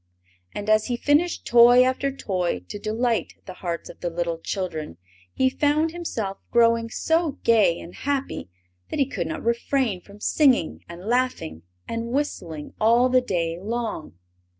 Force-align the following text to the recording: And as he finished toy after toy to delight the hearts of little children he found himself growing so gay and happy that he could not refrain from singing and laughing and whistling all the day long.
And 0.55 0.67
as 0.67 0.87
he 0.87 0.97
finished 0.97 1.45
toy 1.45 1.83
after 1.83 2.11
toy 2.11 2.61
to 2.69 2.79
delight 2.79 3.35
the 3.45 3.53
hearts 3.53 3.87
of 3.87 4.01
little 4.03 4.39
children 4.39 4.97
he 5.31 5.47
found 5.47 5.91
himself 5.91 6.39
growing 6.49 6.89
so 6.89 7.33
gay 7.43 7.79
and 7.79 7.93
happy 7.93 8.49
that 8.89 8.97
he 8.97 9.05
could 9.05 9.27
not 9.27 9.43
refrain 9.45 10.01
from 10.01 10.19
singing 10.19 10.83
and 10.89 11.05
laughing 11.05 11.61
and 11.87 12.07
whistling 12.07 12.73
all 12.81 13.09
the 13.09 13.21
day 13.21 13.59
long. 13.61 14.17